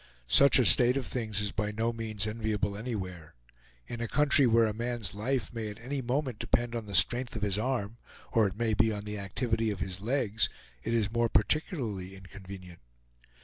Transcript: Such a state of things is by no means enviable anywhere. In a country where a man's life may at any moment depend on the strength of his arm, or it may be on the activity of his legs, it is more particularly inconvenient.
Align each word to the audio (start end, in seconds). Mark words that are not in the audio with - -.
Such 0.25 0.57
a 0.57 0.65
state 0.65 0.97
of 0.97 1.05
things 1.05 1.41
is 1.41 1.51
by 1.51 1.71
no 1.71 1.93
means 1.93 2.25
enviable 2.25 2.75
anywhere. 2.75 3.35
In 3.85 4.01
a 4.01 4.07
country 4.07 4.47
where 4.47 4.65
a 4.65 4.73
man's 4.73 5.13
life 5.13 5.53
may 5.53 5.69
at 5.69 5.77
any 5.79 6.01
moment 6.01 6.39
depend 6.39 6.73
on 6.75 6.87
the 6.87 6.95
strength 6.95 7.35
of 7.35 7.43
his 7.43 7.59
arm, 7.59 7.97
or 8.31 8.47
it 8.47 8.57
may 8.57 8.73
be 8.73 8.91
on 8.91 9.03
the 9.03 9.19
activity 9.19 9.69
of 9.69 9.77
his 9.77 10.01
legs, 10.01 10.49
it 10.81 10.95
is 10.95 11.11
more 11.11 11.29
particularly 11.29 12.15
inconvenient. 12.15 12.79